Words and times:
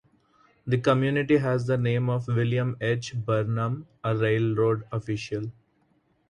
The 0.65 0.79
community 0.79 1.37
has 1.37 1.67
the 1.67 1.77
name 1.77 2.09
of 2.09 2.27
William 2.27 2.75
H. 2.81 3.13
Barnum, 3.15 3.85
a 4.03 4.17
railroad 4.17 4.83
official. 4.91 5.51